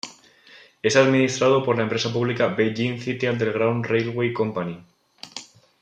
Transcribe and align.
Es 0.81 0.95
administrado 0.95 1.63
por 1.63 1.77
la 1.77 1.83
empresa 1.83 2.11
pública 2.11 2.47
"Beijing 2.47 2.97
City 2.99 3.27
Underground 3.27 3.85
Railway 3.85 4.33
Company". 4.33 4.83